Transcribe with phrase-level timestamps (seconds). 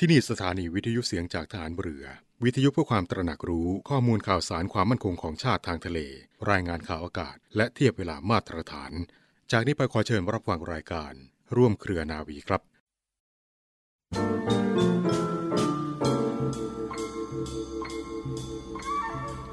[0.00, 2.04] ที่นี่สถานีวิทยุเสียงจากฐานเรือ
[2.44, 5.98] วิทยุเพื่อความตระหนักรู้ข้อมูลข่าวสารความมั่นคงของชาติทางทะเล
[6.50, 8.92] รายงานข่าวอากาศ และเทียบเวลามาตรฐาน
[9.52, 11.12] จากนี้ไปขอเชิญรับฟังรายการ
[11.56, 12.62] ร่วมเครือนาวีครับ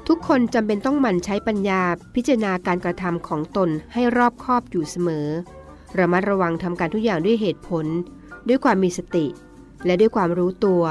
[0.08, 1.82] ทุกคนจำเป็นต้องหมั่นใช้ปัญญา
[2.14, 5.26] พิจารณาการกระทำของตนให้รอบคอบอยู่เสมอ
[5.98, 7.86] ระมัดระวังทำการทุกอย่างด้วยเหตุผล
[8.48, 9.26] ด้วยความมีสติ
[9.86, 10.84] และด้วยความรู้ตัว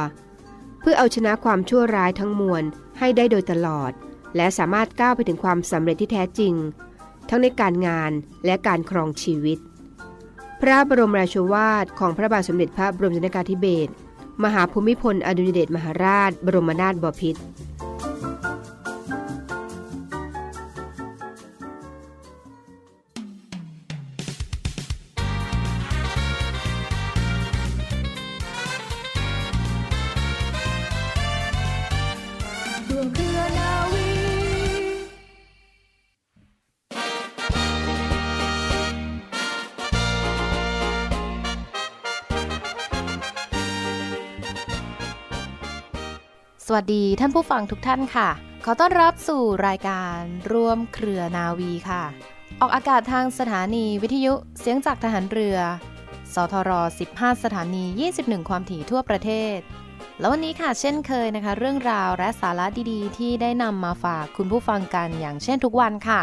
[0.80, 2.64] เพื่อเอาชนะความชั่วร้ายทั้งมวล
[3.00, 3.92] ให้ได้โดยตลอด
[4.36, 6.54] และสามารถก้าวไปถึงความสำเร็จที่แท้จริง
[7.30, 8.12] ทั้งในการงาน
[8.46, 9.58] และการครองชีวิต
[10.62, 13.92] พระบรมราชวาทของพระบาทสมเด็จพระบรมชนกาธิเบศร
[14.44, 17.42] มหาภูมิพลอดุลยเดชมหาราช บรมนาถบพิตร
[46.94, 48.30] ดีท่านผู้ฟังทุกท่านค่ะ
[48.66, 50.20] ขอต้อนรับสู่รายการ
[50.52, 52.04] ร่วมเครือนาวีค่ะ
[52.62, 55.58] ออกอากาศทางสถานีวิทยุเสียงจากทหารเรือ
[56.34, 56.72] สทร
[57.10, 57.84] 15 สถานี
[58.18, 59.58] 21 ความถี่ทั่วประเทศ
[60.20, 66.22] แล้ววันนี้ค่ะเช่นเคยนะคะ เรื่องราวและสาระดีๆ ที่ได้นำมาฝากคุณผู้ฟังกันอย่างเช่นทุกวันค่ะ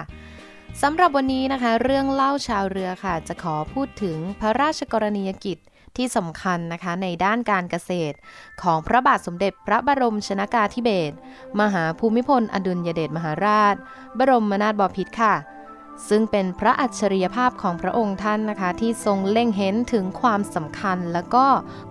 [0.83, 5.59] สำหรับวันนี้นะคะ เรื่องเล่าชาวเรือค่ะ จะขอพูดถึงพระราชกรณียกิจ
[5.97, 8.17] ที่สำคัญนะคะในด้านการเกษตร
[8.62, 11.17] ของพระบาทสมเด็จพระบรมชนากาธิเบศร
[11.61, 13.77] มหาภูมิพลอดุลยเดชมหาราช
[14.19, 15.34] บรมนาถบพิตรค่ะ
[16.09, 21.47] ซึ่งเป็นพระอัจฉริยภาพของพระองค์ท่านนะคะ ที่ทรงเล็งเห็นถึงความสำคัญ และก็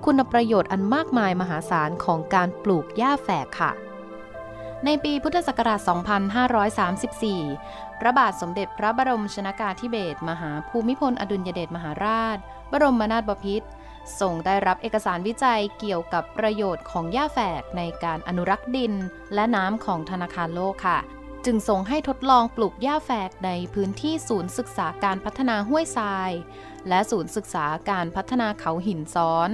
[0.05, 3.71] คุณประโยชน์อันมากมายมหาศาลของการปลูกหญ้าแฝกค่ะ
[4.85, 5.79] ในปีพุทธศักราช
[6.89, 12.37] 2534 พระบาทสมเด็จพระบรมชนากาธิเบศรมหาภูมิพลอดุลยเดชมหาราช
[12.71, 13.67] บรมนาถบพิตร
[14.19, 18.93] ทรงได้รับเอกสารวิจัยเกี่ยวกับประโยชน์ของหญ้าแฝกในการอนุรักษ์ดิน
[19.33, 20.99] และน้ำของธนาคารโลกค่ะ
[21.45, 26.31] จึงส่งให้ทดลองปลูกหญ้าแฝกในพื้นที่ศูนย์ศึกษาการพัฒนาห้วยทราย
[26.89, 29.49] และศูนย์ศึกษาการพัฒนาเขาหินซ้อน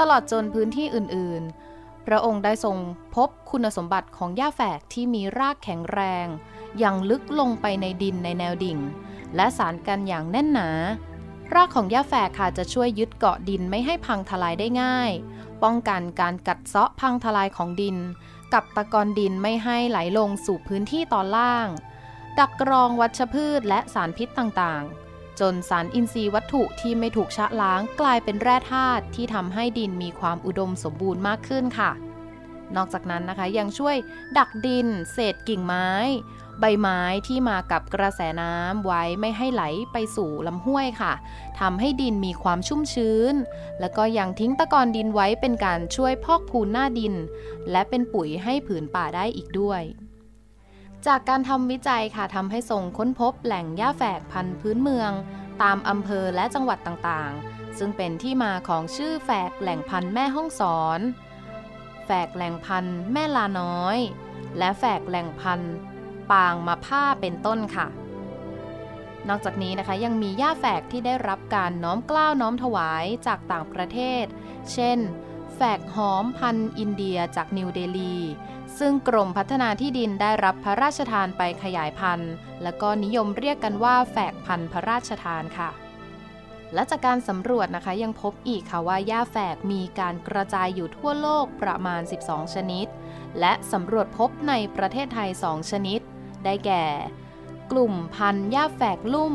[0.00, 1.42] ตลอดจนพื้นที่อื่น
[1.74, 2.76] ๆ พระองค์ได้ทรง
[3.14, 6.26] พบคุณสมบัติของหญ้าแฝกที่มีรากแข็งแรง
[6.78, 8.78] อย่างลึกลงไปในดินในแนวดิ่ง
[9.36, 10.68] และสารกันอย่างแน่นหนา
[11.54, 15.10] รากของหญ้าแฝกค่ะจะช่วยยึดเกาะดินไม่ให้พังทลายได้ง่าย
[15.62, 17.96] ป้องกันการกัดเซาะพังทลายของดิน
[18.52, 21.68] กับตะกอนดินไม่ให้ไหลลงสู่พื้นที่ตอนล่าง
[22.38, 31.90] ดักกรองวัชพืชและสารพิษต่างๆ จนสารอินทรีย์วัตถุที่ไม่ถูกชะล้างกลายเป็นแร่ธาตุที่ทำให้ดินมีความอุดมสมบูรณ์มากขึ้นค่ะ
[32.76, 33.96] นอกจากนั้นนะคะยังช่วย
[34.38, 35.88] ดักดิน เศษกิ่งไม้
[36.60, 39.62] ใบไม้ที่มากับกระแสน้ำไว้ไม่ให้ไหล
[39.92, 41.12] ไปสู่ลำห้วยค่ะ
[41.60, 43.34] ทำให้ดินมีความชุ่มชื้น
[43.80, 47.14] แล้วก็ยังทิ้งตะกอนดินไว้เป็นการช่วยพอกพูนหน้าดิน
[47.70, 49.82] และเป็นปุ๋ยให้ผืนป่าได้อีกด้วย
[51.06, 55.12] จากการทำวิจัยค่ะทำให้ส่งค้นพบแหล่งหญ้าแฝกพันธุ์พื้นเมือง
[55.62, 61.00] ตามอำเภอและจังหวัดต่างๆ ซึ่งเป็นที่มาของชื่อแฝกแหล่งพันธุ์แม่ห้องสอน
[62.06, 63.98] แฝกแหล่งพันธุ์แม่ลาน้อย
[64.58, 65.72] และแฝกแหล่งพันธุ์
[66.30, 67.86] ปางมาผ้าเป็นต้นค่ะ
[69.28, 74.24] นอกจากนี้นะคะยังมีหญ้าแฝกที่ได้รับการน้อมกล้าวน้อมถวายจากต่างประเทศ
[74.72, 74.98] เช่น
[75.54, 78.16] แฝกหอมพันธุ์อินเดียจากนิวเดลี
[78.78, 82.32] ซึ่งกรมพัฒนาที่ดินได้รับพระราชทานไปขยายพันธุ์
[82.62, 85.70] และก็นิยมเรียกกันว่าแฝกพันธุ์พระราชทานค่ะ
[86.74, 92.86] และจากการสำรวจนะคะยังพบอีกค่ะว่าหญ้าแฝกมีการกระจายอยู่ทั่วโลกประมาณ 12 ชนิด
[93.40, 96.00] และสำรวจพบในประเทศไทย 2 ชนิด
[96.44, 96.84] ได้แก่
[97.72, 99.34] กลุ่มพันธุ์หญ้าแฝกลุ่ม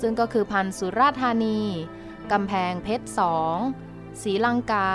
[0.00, 1.60] ซึ่งก็คือพันธุ์สุราษฎร์ธานี
[2.32, 3.56] กำแพงเพชรสอง
[4.22, 4.90] ศรีลังกา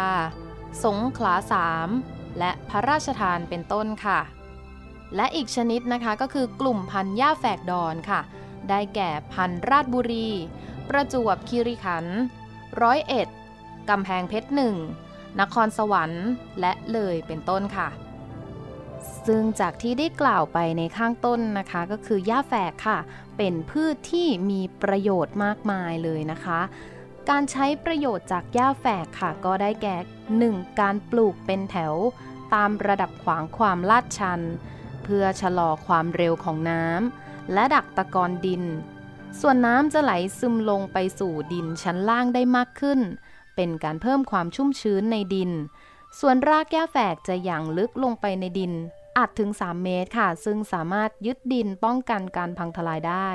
[0.84, 1.90] สงขลาสาม
[2.40, 4.20] และพระราชทานเป็นต้นค่ะ
[5.16, 8.22] และอีกชนิดนะคะก็คือกลุ่มพันธุ์หญ้าแฝกดอนค่ะ
[8.70, 10.30] ได้แก่พันธุ์ราชบุรี
[10.90, 12.18] ประจวบคีรีขันธ์
[12.82, 13.28] ร้อยเอ็ด
[13.90, 14.76] กำแพงเพชรหนึ่ง
[15.40, 16.26] นครสวรรค์
[16.62, 17.88] และเลยเป็นต้นค่ะ
[19.28, 23.00] ซึ่งจากที่ได้กล่าวไปในข้างต้นนะคะ ก็คือหญ้าแฝกค่ะ
[23.38, 26.60] เป็นพืชที่มีประโยชน์มากมายเลยนะคะ
[27.30, 29.96] การใช้ประโยชน์จากหญ้าแฝกค่ะ ก็ได้แก่
[30.40, 30.80] 1.
[30.80, 31.94] การปลูกเป็นแถว
[32.54, 34.42] ตามระดับขวางความลาดชัน
[35.04, 38.64] เพื่อชะลอความเร็วของน้ำและดักตะกอนดิน
[39.40, 43.00] ส่วนน้ำจะไหลซึมลงไปสู่ดินชั้นล่างได้มากขึ้น
[43.56, 45.52] เป็นการเพิ่มความชุ่มชื้นในดิน
[46.20, 48.74] ส่วนรากหญ้าแฝกจะหยั่งลึกลงไปในดิน
[49.18, 53.30] อัดถึง 3 เมตรค่ะ ซึ่งสามารถยึดดินป้องกันการพังทลายได้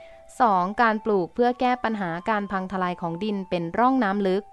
[0.00, 0.82] 2.
[0.82, 4.44] การปลูกเพื่อแก้ปัญหาการพังทลายของดินเป็นร่องน้ำลึก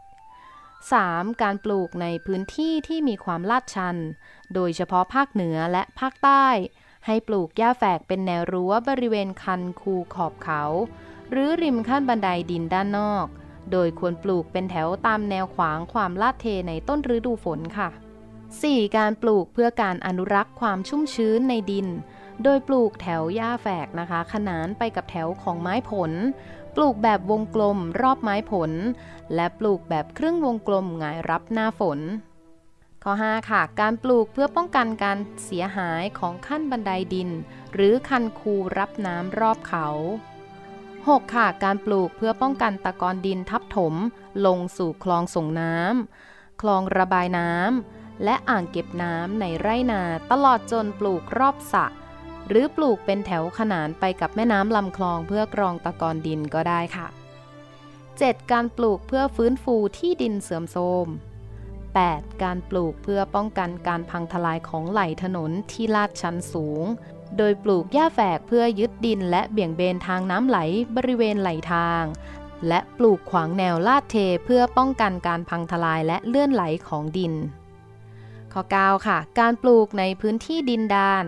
[0.82, 1.42] 3.
[1.42, 3.98] การปลูกในพื้นที่ที่มีความลาดชัน
[4.54, 6.48] โดยเฉพาะภาคเหนือและภาคใต้
[7.06, 10.64] ให้ปลูกหญ้าแฝกเป็นแนวรั้วบริเวณคันคูขอบเขา
[11.30, 13.26] หรือริมขั้นบันไดดินด้านนอก
[13.72, 17.90] โดยควรปลูกเป็นแถวตามแนวขวางความลาดเทในต้นฤดูฝนค่ะ
[18.62, 18.98] 4.
[18.98, 21.88] การปลูกเพื่อการอนุรักษ์ความชุ่มชื้นในดิน
[22.44, 26.12] โดยปลูกแถวหญ้าแฝกนะคะ ขนานไปกับแถวของไม้ผล
[26.76, 28.72] ปลูกแบบวงกลมรอบไม้ผล
[29.36, 32.00] และปลูกแบบครึ่งวงกลมหงายรับหน้าฝน
[33.04, 37.30] ข้อ 5 ค่ะ การปลูกเพื่อป้องกันการเสียหายของขั้นบันไดดิน
[37.74, 39.88] หรือคันคูรับน้ำรอบเขา
[40.64, 41.36] 6.
[41.36, 43.94] ค่ะ การปลูกเพื่อป้องกันตะกอนดินทับถม
[44.46, 50.01] ลงสู่คลองส่งน้ำคลองระบายน้ำ และอ่างเก็บน้ำในไร่นา
[50.31, 51.86] ตลอดจนปลูกรอบสระ
[52.48, 57.07] หรือปลูกเป็นแถวขนานไปกับแม่น้ำลำคลองเพื่อกรองตะกอนดินก็ได้ค่ะ
[57.80, 58.51] 7.
[58.51, 61.07] การปลูกเพื่อฟื้นฟูที่ดินเสื่อมโทรม
[61.75, 62.44] 8.
[62.44, 66.83] การปลูกเพื่อป้องกันการพังทลายของไหลถนนที่ลาดชันสูง
[67.38, 70.57] โดยปลูกหญ้าแฝกเพื่อยึดดินและเบี่ยงเบนทางน้ำไหล
[70.95, 72.04] บริเวณไหลทาง
[72.68, 77.33] และปลูกขวางแนวลาดเทเพื่อป้องกันการพังทลายและเลื่อนไหลของดิน
[78.54, 81.24] ข้อ9ค่ะ การปลูกในพื้นที่ดินดาน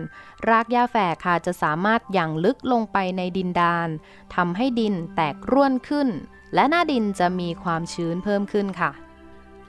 [0.48, 3.88] รากหญ้าแฝกค่ะจะสามารถหยั่งลึกลงไปในดินดาน
[4.34, 6.08] ทำให้ดินแตกร่วนขึ้น
[6.54, 8.90] และหน้าดินจะมีความชื้นเพิ่มขึ้นค่ะ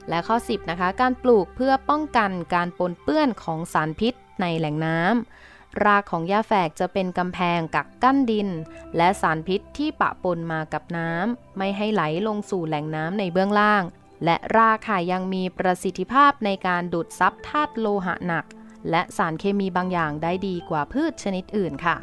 [0.08, 8.48] และข้อ 10 นะคะ การปลูกเพื่อป้องกันการปนเปื้อนของสารพิษในแหล่งน้ำรากของหญ้าแฝกจะเป็นกำแพงกักกั้นดิน
[8.96, 13.82] และสารพิษที่ปะปนมากับน้ำไม่ให้ไหลลงสู่แหล่งน้ำในเบื้องล่าง
[14.24, 18.44] และรากค่ะยังมีประสิทธิภาพในการดูดซับธาตุโลหะหนัก
[18.90, 21.96] และสารเคมีบางอย่างได้ดีกว่าพืชชนิดอื่นค่ะ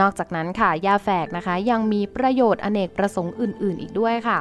[0.00, 4.38] นอกจากนั้นค่ะยาแฝกนะคะยังมีประโยชน์อเนกประสงค์อื่น ๆ อีกด้วยค่ะ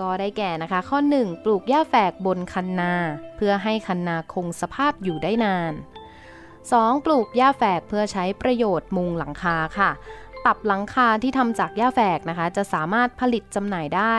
[0.00, 2.92] ก็ได้แก่นะคะ ข้อ 1 ปลูกหญ้าแฝกบนคันนา
[3.36, 5.72] เพื่อให้คันนาคงสภาพอยู่ได้นาน
[6.38, 7.04] 2.
[7.04, 9.90] ปลูกหญ้าแฝกเพื่อใช้ประโยชน์มุงหลังคาค่ะ
[10.46, 14.16] ตับหลังคาที่ทำจากหญ้าแฝกนะคะ จะสามารถผลิตจำหน่ายได้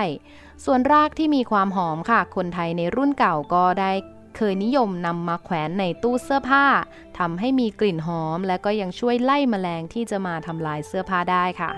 [0.65, 3.91] ส่วนรากที่มีความหอมค่ะ คนไทยในรุ่นเก่าก็ได้
[4.37, 6.65] เคยนิยมนำมาแขวนในตู้เสื้อผ้า
[7.17, 11.71] ทำให้มีกลิ่นหอม และก็ยังช่วยไล่มแมลงที่จะมาทำลายเสื้อผ้าได้ค่ะ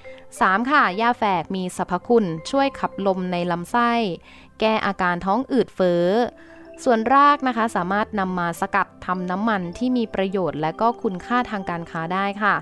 [0.00, 0.70] 3.
[0.70, 3.92] ค่ะหญ้าแฝกมีสรรพคุณ ช่วยขับลมในลำไส้
[4.60, 6.06] แก้อาการท้องอืดเฟ้อ
[6.84, 12.54] ส่วนรากนะคะสามารถนำมาสกัดทำน้ำมันที่มีประโยชน์ และก็คุณค่าทางการค้าได้ค่ะ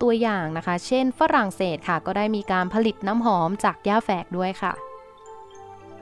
[0.00, 4.72] ตัวอย่างนะคะ เช่นฝรั่งเศสค่ะ ก็ได้มีการผลิตน้ำหอมจากหญ้าแฝกด้วยค่ะ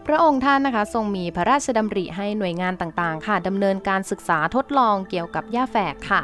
[0.08, 6.22] พระองค์ท่านนะคะทรงมีพระราชดำริให้หน่วยงานต่างๆ ค่ะดำเนินการศึกษาทดลองเกี่ยวกับหญ้าแฝกค่ะ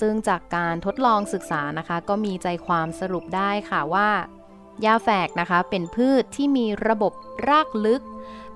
[0.00, 4.10] ซึ่งจากการทดลองศึกษานะคะ ก็มีใจความสรุปได้ค่ะว่า
[4.82, 7.12] หญ้าแฝกนะคะ เป็นพืชที่มีระบบ
[7.48, 8.02] รากลึก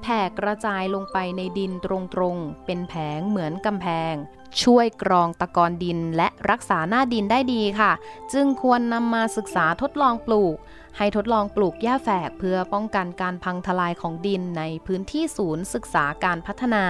[0.03, 1.87] แผ่กระจายลงไปในดินต
[2.21, 4.15] รงๆ เป็นแผงเหมือนกำแพง
[4.63, 7.93] ช่วยกรองตะกอนดินและรักษาหน้าดินได้ดีค่ะ
[8.33, 10.57] จึงควรนำมาศึกษาทดลองปลูก
[10.99, 16.85] ให้ทดลองปลูกหญ้าแฝกเพื่อป้องกันการพังทลายของดินในพื้นที่ศูนย์ศึกษาการพัฒนา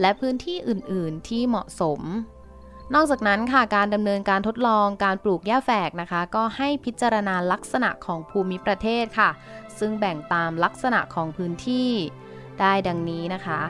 [0.00, 2.00] และพื้นที่อื่น ๆ ที่เหมาะสม
[2.94, 9.30] นอกจากนั้นค่ะการดำเนินการทดลองการปลูกหญ้าแฝกนะคะ ก็ให้พิจารณาลักษณะของภูมิประเทศค่ะ
[9.78, 11.90] ซึ่งแบ่งตามลักษณะของพื้นที่
[12.60, 13.60] ได้ดังนี้นะคะ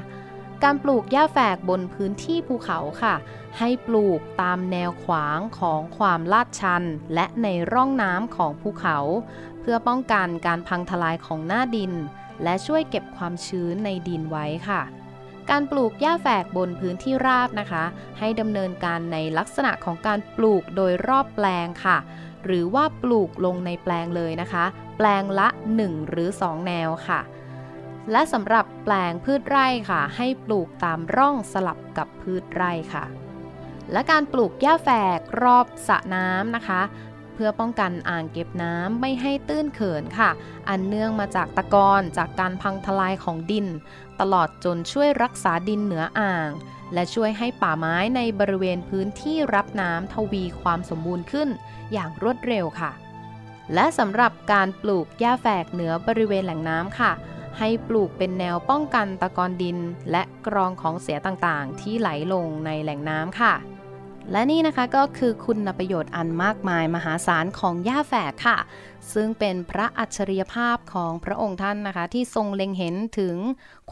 [0.64, 3.14] การปลูกหญ้าแฝกบนพื้นที่ภูเขาค่ะ
[3.58, 6.82] ให้ปลูกตามแนวขวางของความลาดชัน
[7.14, 8.98] และในร่องน้ำของภูเขา
[9.68, 11.92] พื่อป้องกันการพังทลายของหน้าดิน
[12.42, 14.82] และช่วยเก็บความชื้นในดินไว้ค่ะ
[15.50, 17.84] การปลูกหญ้าแฝกบนพื้นที่ราบนะคะ
[18.18, 21.98] ให้ดำเนินการในลักษณะของการปลูกโดยรอบแปลงค่ะ
[22.44, 24.64] หรือว่าปลูกลงในแปลงเลยนะคะ
[24.96, 25.48] แปลงละ
[25.80, 27.20] 1 หรือ 2 แนวค่ะ
[28.12, 33.04] และสำหรับแปลงพืชไร่ค่ะ ให้ปลูกตามร่องสลับกับพืชไร่ค่ะ
[33.92, 36.80] และการปลูกหญ้าแฝกรอบสระน้ำนะคะ
[37.36, 40.30] เพื่อป้องกันอ่างเก็บน้ำไม่ให้ตื้นเขินค่ะ
[40.68, 43.66] อันเนื่องมาจากตะกอนจากการพังทลายของดิน
[44.20, 46.50] ตลอดจนช่วยรักษาดินเหนืออ่าง
[46.94, 51.48] และช่วยให้ป่าไม้ในบริเวณพื้นที่รับน้ำทวีความสมบูรณ์ขึ้น
[51.92, 52.92] อย่างรวดเร็วค่ะ
[53.74, 57.12] และสำหรับการปลูกหญ้าแฝกเหนือบริเวณแหล่งน้ำค่ะ
[57.58, 59.78] ให้ปลูกเป็นแนวป้องกันตะกอนดิน
[60.10, 63.54] และกรองของเสียต่างๆ ที่ไหลลงในแหล่งน้ำค่ะ
[64.32, 68.58] และนี่นะคะก็คือคุณประโยชน์อันมากมายมหาศาลของย่าแฝกค่ะ
[69.14, 73.36] ซึ่งเป็นพระอัจฉริยภาพของพระองค์ท่านนะคะ ที่ทรงเล็งเห็นถึง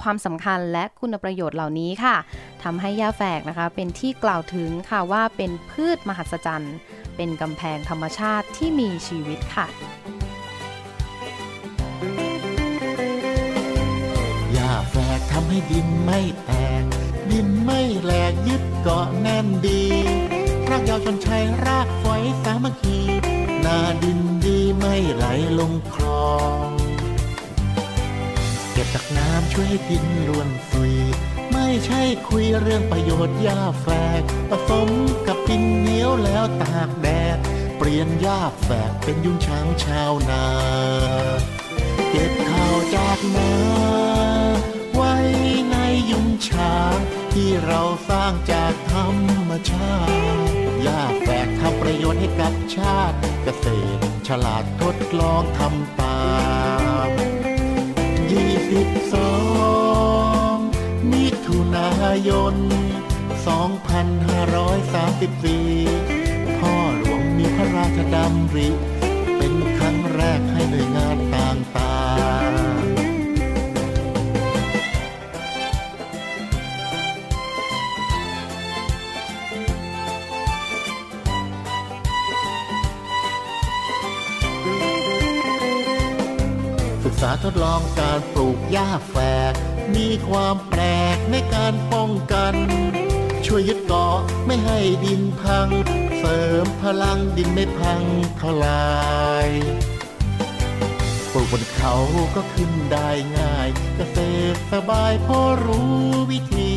[0.00, 2.16] ความสำคัญและคุณประโยชน์เหล่านี้ค่ะ
[2.62, 6.76] ทำให้ย่าแฝกนะคะ เป็นที่กล่าวถึงค่ะว่าเป็นพืชมหัศจรรย์
[7.16, 9.66] เป็นกำแพงธรรมชาติที่มีชีวิตค่ะ
[14.52, 16.50] หญ้าแฝกทำให้ดินไม่แต
[17.34, 19.82] ดินไม่แหลกยึดเกาะแน่นดี
[20.70, 22.98] รากยาวชนชัยรากฝอยสามัคคี
[23.64, 25.24] นาดินดีไม่ไหล
[25.58, 26.32] ลงคลอ
[26.66, 26.68] ง
[28.72, 30.94] เก็บตักน้ำช่วยให้ดินล้วนซุย
[31.52, 33.86] ไม่ใช่คุยเรื่องประโยชน์หญ้าแฝ
[34.20, 34.88] กผสม
[35.26, 37.38] กับดินเหนียวแล้วตากแดด
[37.78, 40.46] เปลี่ยนหญ้าแฝกเป็นยุ้งช้างชาวนา
[42.10, 43.52] เก็บข้าวจากนา
[44.94, 45.14] ไว้
[45.70, 45.76] ใน
[46.10, 46.98] ยุ้งฉาง
[47.34, 49.08] ที่เราสร้างจากธรร
[49.50, 56.20] มชาติหญ้าแฝกทำประโยชน์ให้กับชาติเกษตร ฉลาดทดลองทำตา
[57.08, 57.10] ม
[58.30, 59.34] ยี่สิบสอ
[60.52, 60.54] ง
[61.12, 61.90] มิถุนา
[62.28, 62.54] ยน
[63.62, 68.68] 2534 พ่อหลวงมีพระราชดำริ
[69.36, 71.16] เป็นครั้งแรกให้หน่วยงาน
[87.42, 89.16] ทดลองการปลูกหญ้าแฝ
[89.52, 89.54] ก
[89.94, 90.82] มีความแปล
[91.14, 92.54] กในการป้องกัน
[93.46, 95.68] ช่วยยึดเกาะไม่ให้ดินพัง
[96.18, 98.02] เสริมพลังดินไม่พัง
[98.40, 98.92] ทลา
[99.46, 99.48] ย
[101.32, 101.94] ปลูกบนเขา
[102.34, 104.18] ก็ขึ้นได้ง่าย เกษ
[104.52, 105.94] ตรสบายเพราะรู้
[106.30, 106.72] วิธี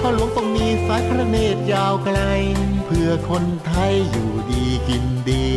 [0.00, 2.18] พ่อหลวงต้องมีสายพระเนตรยาวไกล
[2.86, 5.48] เพื่อคนไทยอยู่ดีกินดี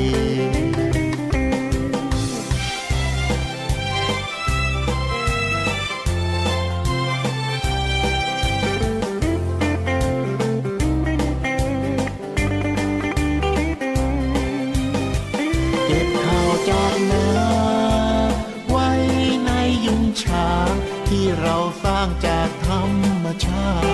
[21.09, 22.83] ที่เราสร้างจากธรร
[23.25, 23.89] มชาติ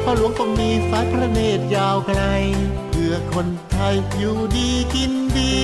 [0.02, 2.22] พ่อหลวงต้องมีสายพระเนตรยาวไกล
[2.88, 5.54] เพื่อคนไทยอยู่ดีกินดี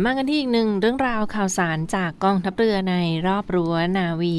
[0.00, 4.36] และมากันที่อีกหนึ่งเรื่องราวข่าวสารจากกองทัพเรือในรอบรั้วนาวี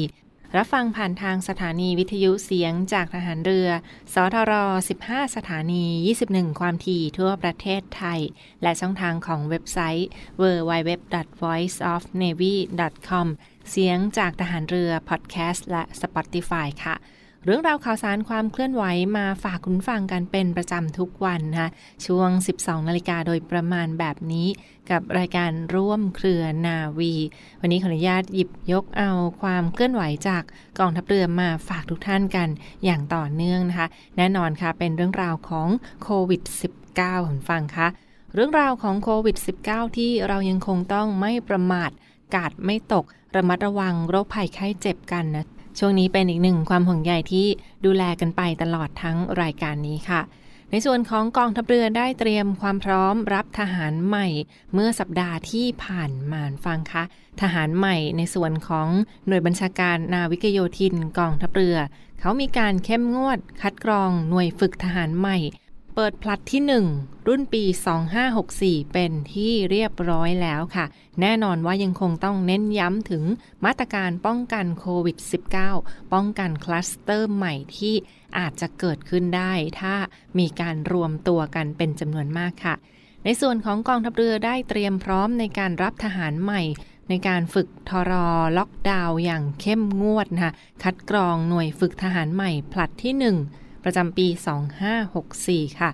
[0.56, 3.68] รับฟังผ่านทางสถานีวิทยุเสียงจากทหารเรือ
[4.14, 4.52] สทร
[4.94, 5.84] 15 สถานี
[6.22, 8.20] 21 ความถี่ทั่วประเทศไทย
[8.62, 10.08] และช่องทางของเว็บไซต์
[10.40, 13.26] www.voiceofnavy.com
[13.70, 16.96] เสียงจากทหารเรือพอดแคสต์และ Spotify ค่ะ
[17.46, 18.84] เรื่องราวข่าวสารความเคลื่อนไหว
[19.16, 21.70] มาฝากคุณฟังกันเป็นประจำทุกวันนะคะ
[22.06, 22.28] ช่วง
[22.60, 24.48] 12 นาฬิกาโดยประมาณแบบนี้
[24.90, 27.12] กับรายการร่วมเครือนาวี
[27.60, 30.42] วันนี้ขออนุญาตหยิบยกเอาความเคลื่อนไหวจาก
[30.78, 32.48] กองทัพเรือมาฝากทุกท่านกัน
[32.84, 35.68] อย่างต่อเนื่องนะคะ แน่นอนค่ะเป็นเรื่องราวของ
[36.02, 36.42] โควิด
[36.90, 37.88] -19 คุณฟังคะ
[38.34, 41.90] เรื่องราวของโควิด -19 ที่เรายังคงต้องไม่ประมาท
[42.34, 43.04] กาดไม่ตก
[43.36, 45.46] ระมัดระวังโรคภัยไข้เจ็บกันนะ
[45.78, 47.46] ช่วงนี้เป็นอีกหนึ่งความห่วงใยที่
[47.84, 50.20] ดูแลกันไปตลอดทั้งรายการนี้ค่ะ
[50.70, 54.26] ในส่วนของกองทัพเรือได้เตรียมความพร้อมรับทหารใหม่
[54.74, 57.04] เมื่อสัปดาห์ที่ผ่านมาฟังคะ
[57.40, 58.88] ทหารใหม่ในส่วนของ
[59.26, 61.76] หน่วยบัญชาการนาวิกโยธินกองทัพเรือ
[62.20, 65.38] เขามีการเข้มงวดคัดกรองหน่วยฝึกทหารใหม่
[65.94, 66.62] เปิดพลัดที่
[66.94, 67.64] 1 รุ่นปี
[68.28, 70.84] 2564 เป็นที่เรียบร้อยแล้วค่ะ
[71.20, 73.24] แน่นอนว่ายังคงต้องเน้นย้ำถึง
[73.64, 75.16] มาตรการป้องกันโควิด
[75.66, 77.94] -19 ป้องกันคลัสเตอร์ใหม่ที่
[78.38, 79.94] อาจจะเกิดขึ้นได้ ถ้า
[80.38, 82.74] มีการรวมตัวกันเป็นจำนวนมากค่ะ
[83.24, 86.62] ในส่วนของกองทัพเรือได้เตรียมพร้อมในการรับทหารใหม่
[87.08, 94.26] ในการฝึกทรอล็อกดาวน์อย่างเข้มงวดนะคะคัดกรองหน่วยฝึกทหารใหม่ผลัดที่ 1 ประจำปี
[95.02, 95.90] 2564 ค่ะ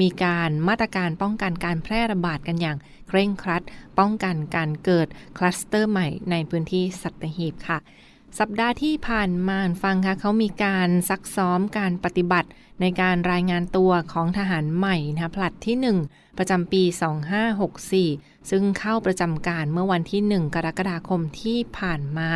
[0.00, 3.62] มีการมาตรการป้องกันการแพร่ระบาดกันอย่างเคร่งครัด
[3.98, 5.08] ป้องกันการเกิด
[5.38, 7.78] คลัสเตอร์ใหม่ในพื้นที่สัตหีบค่ะ
[8.38, 12.48] สัปดาห์ที่ผ่านมาฟังค่ะเขามีการซักซ้อมการปฏิบัติ
[12.80, 16.82] ในการรายงานตัวของทหารใหม่นะผลัดที่ 1 ประจำปี
[17.46, 22.30] 2564 ซึ่งเข้าประจำการเมื่อวันที่ 1 กรกฎาคมที่ผ่านมา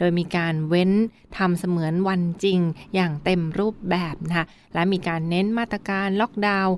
[0.00, 0.90] โดยมีการเว้น
[1.36, 2.60] ทำเสมือนวันจริง
[2.94, 6.74] อย่างเต็มรูปแบบนะคะและมีการเน้นมาตรการล็อกดาวน์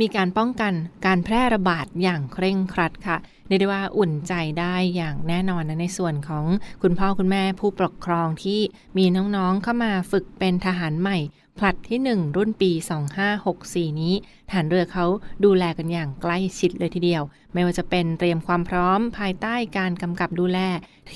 [0.00, 0.72] มีการป้องกัน
[1.06, 6.44] การแพร่ระบาดอย่างเคร่งครัดค่ะเรียกได้ว่าอุ่นใจได้อย่างแน่นอนนะในส่วนของ
[6.82, 8.60] คุณพ่อคุณแม่ผู้ปกครองที่
[8.98, 9.04] มี
[9.36, 11.18] น้องๆเข้ามาฝึกเป็นทหารใหม่
[11.62, 12.70] ผลัดที่ 1 รุ่นปี
[13.34, 14.14] 2564 นี้
[14.50, 15.06] ฐานเรือเขา
[15.44, 20.58] ดูแลกันอย่างใกล้ชิดเลยทีเดียว ไม่ว่าจะเป็นเตรียมความพร้อมภายใต้การกำกับดูแล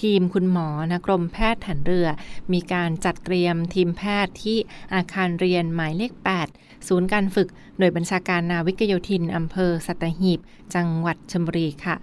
[0.01, 2.09] ทีมคุณหมอนะกรมแพทย์ฐานเรือ
[2.53, 4.59] มีการจัดเตรียมทีมแพทย์ที่
[4.95, 6.13] อาคารเรียนหมายเลข
[6.51, 7.49] 8 ศูนย์การฝึก
[7.79, 10.41] โดยบัญชาการนาวิกโยธินอำเภอสัตหีบ
[10.75, 11.97] จังหวัดชลบุรีค่ะ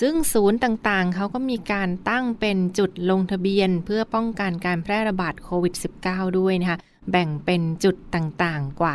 [0.00, 5.74] ซึ่งศูนย์ต่างๆ เขาก็มีการตั้งเป็นจุดลงทะเบียน เพื่อป้องกันการแพร่ระบาดโควิด
[6.06, 6.78] -19 ด้วยนะคะ
[7.10, 8.94] แบ่งเป็นจุดต่างๆ กว่า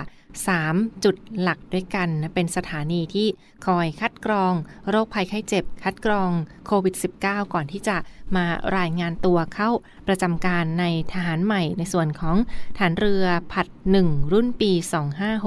[0.52, 3.28] 3 จุดหลักด้วยกันนะเป็นสถานีที่
[3.66, 4.54] คอยคัดกรอง
[4.90, 6.32] โรคภัยไข้เจ็บ คัดกรอง
[6.66, 7.98] โควิด -19 ก่อนที่จะ
[8.36, 8.46] มา
[8.78, 9.70] รายงานตัวเข้า
[10.08, 12.38] ประจำการในทหารใหม่ในส่วนของ
[12.78, 13.68] ฐานเรือผัด
[14.00, 14.72] 1 รุ่นปี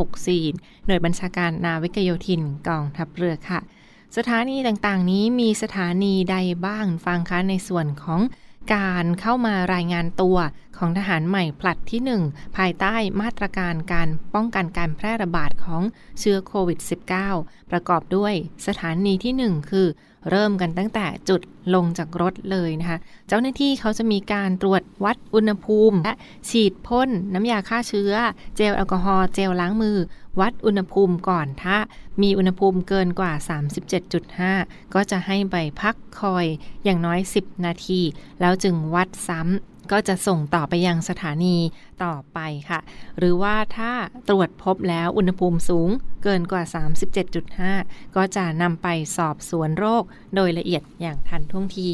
[0.06, 3.60] 2564 หน่วยบัญชาการนาวิกโยธินกองทัพเรือค่ะ
[4.16, 8.20] สถานีต่างๆ นี้มีสถานีใดบ้างฟังคะในส่วนของ
[8.74, 10.36] การเข้ามารายงานตัว
[10.78, 15.82] ของทหารใหม่ผลัดที่ 1 ภายใต้มาตรการการป้องกันการแพร่ระบาดของ
[16.18, 16.78] เชื้อโควิด
[17.24, 18.34] -19 ประกอบด้วย
[18.66, 19.86] สถานีที่ 1 คือ
[20.30, 21.40] เริ่มกันตั้งแต่จุด
[21.74, 22.98] ลงจากรถเลยนะคะ
[23.28, 26.14] เจ้าหน้าที่เขาจะมีการตรวจวัดอุณหภูมิ และ
[26.48, 28.12] ฉีดพ่นน้ำยาฆ่าเชื้อ
[28.56, 29.96] เจลแอลกอฮอล์เจลล้างมือ
[30.40, 31.76] วัดอุณหภูมิก่อนถ้า
[32.22, 33.32] มีอุณหภูมิเกินกว่า
[34.12, 36.46] 37.5 ก็จะให้ไปพักคอย
[36.84, 38.00] อย่างน้อย 10 นาที
[38.40, 41.56] แล้วจึงวัดซ้ำ ก็จะส่งต่อไปยังสถานี
[42.04, 42.38] ต่อไป
[42.70, 42.80] ค่ะ
[43.18, 43.92] หรือว่าถ้า
[44.28, 45.88] ตรวจพบแล้วอุณหภูมิสูง
[46.22, 46.62] เกินกว่า
[47.38, 51.90] 37.5 ก็จะนำไปสอบสวนโรคโดยละเอียดอย่างทันท่วงที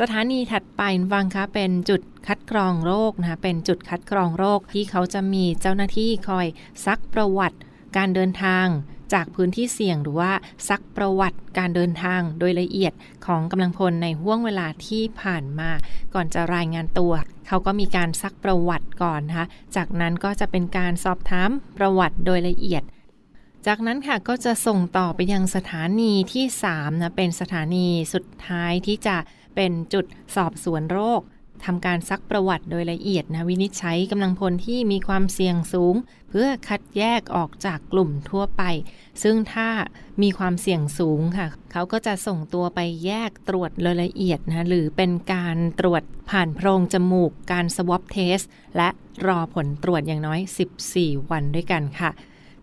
[0.00, 6.46] สถานีถัดไปฟังคะเป็นจุดคัดกรองโรคนะคะเป็นจุดคัดกรองโรคที่เขาจะมีเจ้าหน้าที่คอย
[6.86, 7.58] ซักประวัติ
[7.96, 8.66] การเดินทาง
[9.12, 10.32] จากพื้นที่เสี่ยงหรือว่า
[10.68, 12.92] ซักประวัติการเดินทางโดยละเอียด
[13.26, 15.70] ของกำลังพลในห่วงเวลาที่ผ่านมา
[16.14, 17.12] ก่อนจะรายงานตัว
[17.46, 22.82] เขาก็มีการซักประวัติก่อนนะคะจากนั้นก็จะเป็นการสอบถามประวัติโดยละเอียด
[23.66, 29.16] จากนั้นค่ะก็จะส่งต่อไปยังสถานีที่3นะเป็นสถานีสุดท้ายที่จะ
[29.54, 31.20] เป็นจุดสอบสวนโรค
[31.64, 35.94] ทำการซักประวัติโดยละเอียดนะวินิจฉัยกำลังพลที่มีความเสี่ยงสูง
[36.30, 38.62] เพื่อคัดแยกออกจากกลุ่มทั่วไป
[39.22, 39.68] ซึ่งถ้า
[40.22, 48.44] มีความเสี่ยงสูงค่ะ เขาก็จะส่งตัวไปแยกตรวจรายละเอียดนะหรือเป็นการตรวจผ่านโพรงจมูกการ swab test
[48.76, 48.88] และ
[49.26, 50.40] รอผลตรวจอย่างน้อย
[50.86, 52.10] 14 วันด้วยกันค่ะ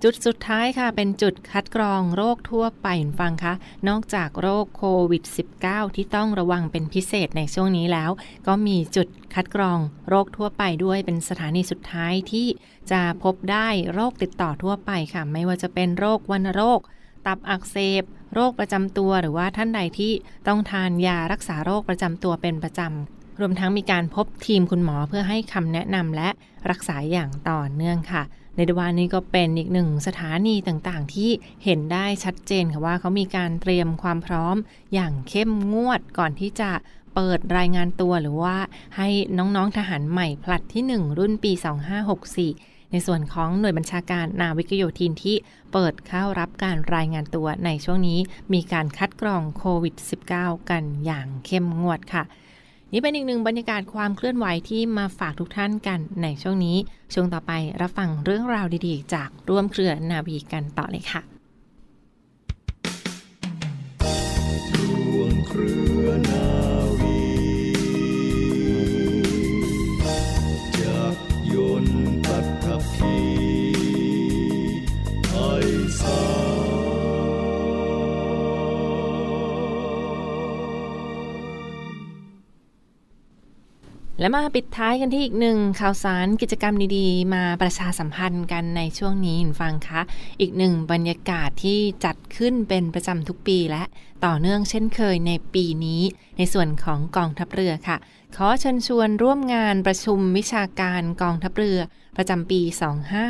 [0.05, 2.87] จุดสุดท้ายค่ะ เป็นจุดคัดกรองโรคทั่วไป
[3.19, 3.53] ฟังคะ
[3.87, 5.23] นอกจากโรคโควิด
[5.59, 8.11] -19 ที่ต้องระวังเป็นพิเศษในช่วงนี้แล้ว
[8.47, 12.47] ก็มีจุดคัดกรองโรคทั่วไปด้วยเป็นสถานีสุดท้ายที่
[12.91, 16.79] จะพบได้โรคติดต่อทั่วไปค่ะ ไม่ว่าจะเป็นโรควัณโรค
[17.27, 20.11] ตับอักเสบโรคประจำตัวหรือว่าท่านใดที่
[20.47, 26.29] ต้องทานยารักษาโรคประจำตัวเป็นประจำรวมทั้งมีการพบทีมคุณหมอเพื่อให้คำแนะนำและ
[26.69, 28.23] รักษาอย่างต่อเนื่องค่ะ
[28.55, 31.29] ในดวานนี้ก็เป็นอีกหนึ่งสถานีต่างๆ ที่
[31.63, 34.55] เห็นได้ชัดเจนค่ะว่าเขามีการเตรียมความพร้อม
[34.93, 36.71] อย่างเข้มงวดก่อนที่จะ
[37.15, 38.57] เปิดรายงานตัวหรือว่า
[38.97, 41.51] ให้น้องๆทหารใหม่ผลัดที่ 1 รุ่นปี
[42.21, 45.35] 2564 ในส่วนของหน่วยบัญชาการนาวิกโยธินที่
[45.73, 48.19] เปิดเข้ารับการรายงานตัวในช่วงนี้
[48.53, 49.95] มีการคัดกรองโควิด
[50.33, 52.23] -19 กันอย่างเข้มงวดค่ะ
[52.95, 56.77] นี่เป็นอีกหนึ่งบรรยากาศความเคลื่อนไหวที่มาฝากทุกท่านกันในช่วงนี้
[57.13, 57.51] ช่วงต่อไป
[57.81, 61.32] รับฟังเรื่องราวดีๆ จากร่วมเครือนาวีกันต่อเลยค่ะ
[84.23, 90.01] และมาปิดท้ายกันที่อีกหนึ่งข่าวสารกิจกรรมดีๆ มาประชาสัมพันธ์กันในช่วงนี้ฟังคะ
[90.39, 93.83] อีกหนึ่งบรรยากาศที่จัดขึ้นเป็นประจำทุกปีและ
[94.25, 96.01] ต่อเนื่องเช่นเคยในปีนี้
[96.37, 97.97] ในส่วนของกองทัพเรือค่ะ
[98.35, 101.79] ขอเชิญชวนร่วมงานประชุมวิชาการกองทัพเรือ
[102.17, 102.61] ประจำปี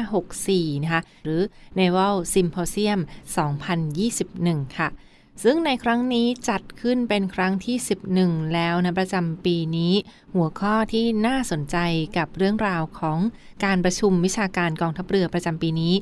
[0.08, 1.41] 2564 นะคะ หรือ
[1.79, 2.99] Naval Symposium
[3.88, 4.89] 2021 ค่ะ
[5.43, 7.75] ซึ่งในครั้งนี้จัดขึ้นเป็นครั้งที่
[8.15, 9.93] 11 แล้วนะประจำปีนี้
[10.35, 11.77] หัวข้อที่น่าสนใจ
[12.17, 13.19] กับเรื่องราวของ
[13.65, 15.93] การประชุมวิชาการกองทัพเรือประจำปีนี้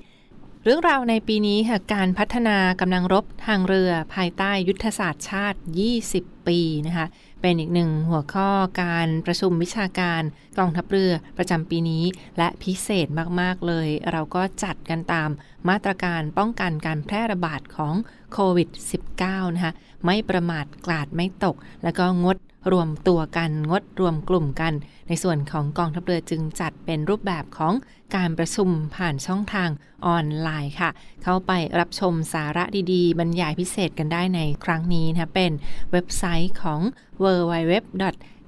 [0.65, 5.59] เรื่องราวในปีนี้ค่ะการพัฒนากำลังรบทางเรือภายใต้ยุทธศาสตร์ชาติ
[6.03, 7.05] 20 ปีนะคะ
[7.41, 8.49] เป็นอีกหนึ่งหัวข้อ
[8.81, 10.21] การประชุมวิชาการ
[10.57, 12.03] กองทัพเรือประจำปีนี้
[12.37, 13.07] และพิเศษ
[13.41, 15.29] มาก ๆ เลย เราก็จัดกันตาม
[15.69, 17.95] มาตรการป้องกันการแพร่ระบาดของ
[18.33, 18.69] โควิด
[19.13, 19.73] -19 นะคะ
[20.05, 22.37] ไม่ประมาทกลาดไม่ตก แล้วก็งด
[22.71, 24.73] รวมตัวกันงดรวมกลุ่มกัน
[25.07, 27.73] ในส่วนของกองทัพเรือจึงจัดเป็นรูปแบบของ
[28.15, 29.69] การประชุมผ่านช่องทาง
[30.05, 30.89] ออนไลน์ค่ะ
[31.23, 35.51] เข้าไปรับชมสาระดีๆ บรรยายพิเศษกันได้ในครั้งนี้นะเป็น
[35.91, 36.81] เว็บไซต์ของ
[37.23, 37.73] w w w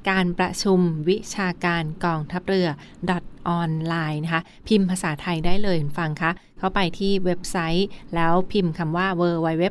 [0.10, 2.70] การประชุมวิชาการกองทัพเรือ
[3.50, 9.66] ออนไลน์นะคะ พิมพ์ภาษาไทยได้เลยฟังคะ เข้าไปที่เว็บไซต์ แล้วพิมพ์คำว่า w w w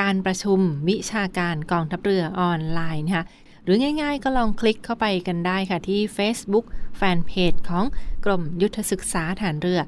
[0.00, 3.26] การประชุมวิชาการกองทัพเรือออนไลน์นะคะ
[3.70, 6.66] รือง่ายๆ ก็ลองคลิกเข้าไปกันได้ค่ะที่ Facebook
[7.00, 7.84] Fanpage ของ
[8.24, 9.80] กรมยุทธศึกษาฐานเรือ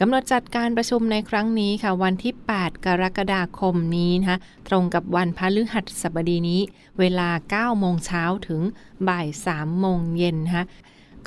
[0.00, 6.60] กำหนดจัดการประชุมในครั้งนี้ค่ะ วันที่ 8 กรกฎาคมนี้นะคะตรงกับวันพฤหัสบดีนี้
[6.98, 7.28] เวลา
[7.74, 8.60] 9 โมงเช้าถึง
[9.08, 10.64] บ่าย 3 โมงเย็นนะคะ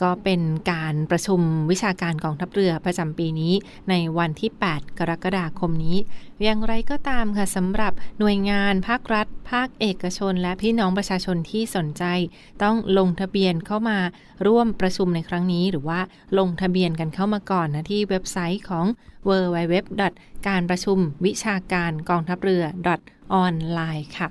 [0.02, 3.54] ก็เป็นการประชุมวิชาการกองทัพเรือประจำปีนี้
[3.90, 5.98] ในวันที่ 8 กรกฎาคมนี้
[6.44, 12.04] อย่างไรก็ตามค่ะสำหรับหน่วยงานภาครัฐ ภาคเอกชน และพี่น้องประชาชนที่สนใจ
[12.64, 14.00] ต้องลงทะเบียนเข้ามา
[14.48, 16.00] ร่วมประชุมในครั้งนี้ หรือว่า
[16.40, 18.86] ลงทะเบียนกันเข้ามาก่อนนะที่เว็บไซต์ของ
[19.28, 19.76] w w w
[20.48, 22.64] การประชุมวิชาการกองทัพเรือ
[23.34, 24.28] ออนไลน์ค่ะ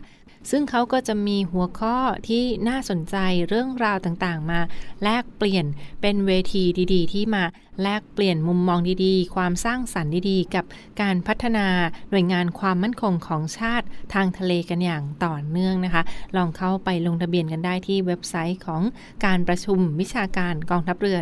[0.50, 1.96] ซึ่งเขาก็จะมีหัวข้อ
[2.28, 3.16] ที่น่าสนใจ
[3.48, 4.61] เรื่องราวต่างๆ มา
[5.02, 5.66] แลกเปลี่ยน
[6.00, 7.44] เป็นเวทีดีๆ ที่มา
[7.83, 10.64] แลกเปลี่ยนมุมมองดีๆ ความสร้างสรรค์ดีๆ กับ
[11.00, 11.66] การพัฒนา
[12.11, 16.02] หน่วยงานความมั่นคงของชาติทางทะเลกันอย่างต่อเนื่องนะคะ
[16.37, 18.83] ลองเข้าไปลงทะเบียนกันได้ที่เว็บไซต์ของ
[19.24, 21.18] การประชุมวิชาการกองทัพเรือ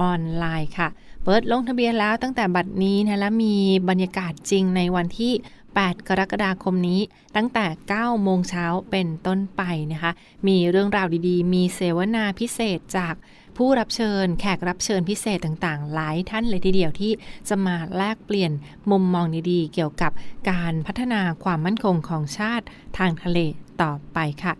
[0.00, 0.88] ออนไลน์ค่ะ
[1.24, 3.54] เปิดลงทะเบียนแล้วตั้งแต่บัดนี้นะและมี
[3.88, 5.32] บรรยากาศจริงในวันที่
[5.80, 7.00] 8 กรกฎาคมนี้
[7.36, 10.12] ตั้งแต่ 9 โมงเช้าเป็นต้นไปนะคะ
[10.48, 13.14] มีเรื่องราวดีๆ มีเสวนาพิเศษจาก
[13.56, 17.12] ผู้รับเชิญแขกรับเชิญพิเศษต่างๆ หลายท่านเลยทีเดียวที่
[17.48, 18.52] จะมาแลกเปลี่ยน
[18.90, 20.12] มุมมองดีๆ เกี่ยวกับ
[20.50, 22.66] การพัฒนาความมั่นคงของชาติ
[22.98, 23.38] ทางทะเล
[23.82, 24.54] ต่อไปค่ะ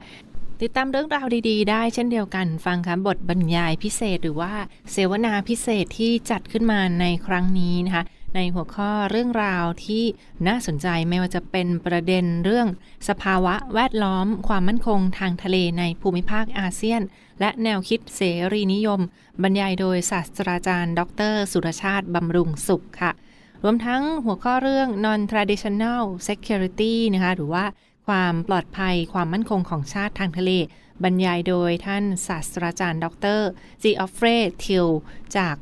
[0.60, 4.52] ติดตามเรื่องราวดีๆ ได้เช่นเดียวกันฟังคำบทบรรยายพิเศษหรือว่า
[4.92, 10.04] เสวนาพิเศษที่จัดขึ้นมาในครั้งนี้นะคะ ในหัวข้อเรื่องราวที่
[10.48, 12.68] น่าสนใจไม่ว่าจะเป็นประเด็นเรื่อง
[13.08, 17.02] สภาวะแวดล้อม ความมั่นคงทางทะเลในภูมิภาคอาเซียน
[17.40, 18.20] และแนวคิดเส
[18.52, 19.00] รีนิยม
[19.42, 21.00] บรรยายโดยศาสตราจารย์ ด
[21.32, 23.12] ร สุรชาติบำรุงสุขค่ะ
[23.62, 27.64] รวมทั้งหัวข้อเรื่อง non traditional security นะคะหรือว่า
[28.08, 30.50] ความปลอดภัยความมั่นคงของชาติทางทะเล
[31.04, 33.06] บรรยายโดยท่านศาสตราจารย์ ด
[33.38, 33.40] ร
[33.82, 34.26] จีออฟเฟร
[34.64, 34.88] ทิล
[35.36, 35.56] จาก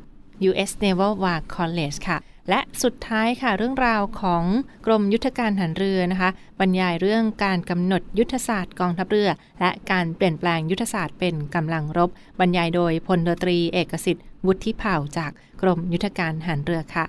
[0.49, 0.71] U.S.
[0.83, 2.17] Naval War College ค่ะ
[2.51, 4.43] และสุดท้ายค่ะเรื่องราวของ
[4.85, 12.09] กรมยุทธการหันเรือนะคะ บรรยายเรื่องการกำหนดยุทธศาสตร์กองทัพเรือ และการเปลี่ยนแปลงยุทธศาสตร์เป็นกำลังรบ
[12.39, 17.05] บรรยายโดยพลตรีเอกสิทธิ์วุฒิเผ่าจากกรมยุทธการหันเรือค่ะ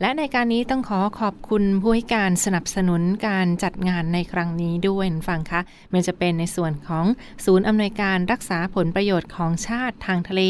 [0.00, 5.60] และในการนี้ต้องขอขอบคุณผู้ให้การสนับสนุนการจัดงานในครั้งนี้ด้วยฟังคะ
[5.92, 7.06] มันจะเป็นในส่วนของ
[7.44, 10.42] ศูนย์อำนวยการรักษาผลประโยชน์ของชาติทางทะเล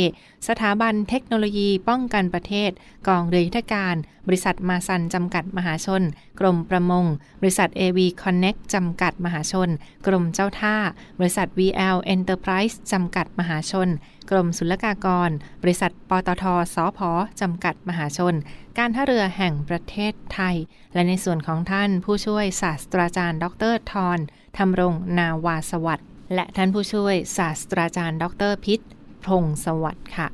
[0.49, 2.71] สถาบันเทคโนโลยีป้องกันประเทศ
[3.09, 3.95] กองเรือยุทธการ
[4.27, 6.03] บริษัทมาซันจำกัดมหาชน
[6.41, 7.05] กรมประมง
[7.41, 9.71] บริษัท AV Connect จำกัดมหาชน
[10.07, 10.77] กรมเจ้าท่า
[11.19, 13.89] บริษัท VL Enterprise จำกัดมหาชน
[14.31, 15.31] กรมศุลกากร
[15.63, 17.01] บริษัทปตทสพ
[17.41, 18.35] จำกัดมหาชน
[18.79, 20.57] การท่าเรือแห่งประเทศไทย
[20.95, 24.19] และในส่วนของท่านผู้ช่วยศาสตราจารย์ ดรทอน
[24.57, 28.81] ธรรมรงนาวาสวัสด์และท่านผู้ช่วยศาสตราจารย์ ดรพิษ
[29.27, 30.29] พงสวัสดิ์ค่ะ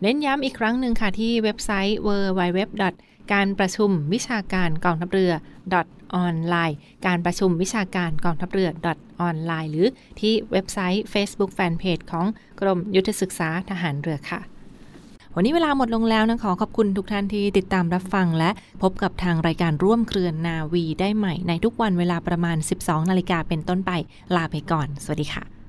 [0.00, 2.60] เน้นย้ำอีกครั้งหนึ่งค่ะที่เว็บไซต์ www
[3.32, 5.32] การประชุมวิชาการกองทัพเรือ
[6.14, 8.70] ออนไลน์ การประชุมวิชาการกองทัพเรือ
[9.20, 9.88] ออนไลน์หรือ
[10.20, 12.26] ที่เว็บไซต์ Facebook Fanpage ของ
[12.60, 14.40] กรมยุทธศึกษาทหารเรือค่ะ
[15.36, 18.50] วันนี้เวลาหมดลงแล้วนะขอขอบคุณทุกท่านที่ติดตามรับฟังและ
[18.82, 23.90] พบกับทางรายการร่วมเครือนนาวีได้ใหม่ในทุกวันเวลาประมาณ 12 นาฬิกาเป็นต้นไป
[24.36, 25.63] ลาไปก่อน สวัสดีค่ะ